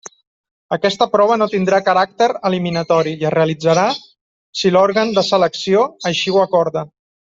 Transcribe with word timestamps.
Aquesta 0.77 1.07
prova 1.15 1.37
no 1.41 1.47
tindrà 1.51 1.81
caràcter 1.91 2.31
eliminatori 2.51 3.15
i 3.21 3.29
es 3.29 3.37
realitzarà 3.37 3.87
si 4.63 4.75
l'òrgan 4.77 5.17
de 5.21 5.29
selecció 5.33 5.89
així 6.13 6.39
ho 6.39 6.47
acorda. 6.51 6.89